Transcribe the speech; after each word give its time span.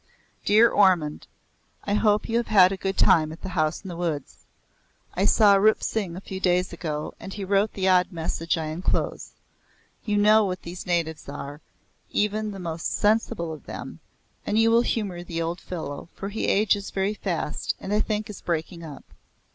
"Dear 0.45 0.67
Ormond, 0.67 1.27
I 1.83 1.93
hope 1.93 2.27
you 2.27 2.37
have 2.37 2.47
had 2.47 2.71
a 2.71 2.75
good 2.75 2.97
time 2.97 3.31
at 3.31 3.43
the 3.43 3.49
House 3.49 3.83
in 3.83 3.87
the 3.87 3.95
Woods. 3.95 4.37
I 5.13 5.25
saw 5.25 5.53
Rup 5.57 5.83
Singh 5.83 6.15
a 6.15 6.21
few 6.21 6.39
days 6.39 6.73
ago 6.73 7.13
and 7.19 7.31
he 7.35 7.45
wrote 7.45 7.73
the 7.73 7.87
odd 7.87 8.11
message 8.11 8.57
I 8.57 8.65
enclose. 8.69 9.33
You 10.03 10.17
know 10.17 10.43
what 10.43 10.63
these 10.63 10.87
natives 10.87 11.29
are, 11.29 11.61
even 12.09 12.49
the 12.49 12.57
most 12.57 12.87
sensible 12.95 13.53
of 13.53 13.67
them, 13.67 13.99
and 14.43 14.57
you 14.57 14.71
will 14.71 14.81
humour 14.81 15.21
the 15.21 15.39
old 15.39 15.59
fellow 15.61 16.09
for 16.15 16.29
he 16.29 16.47
ages 16.47 16.89
very 16.89 17.13
fast 17.13 17.75
and 17.79 17.93
I 17.93 17.99
think 18.01 18.27
is 18.27 18.41
breaking 18.41 18.83
up. 18.83 19.03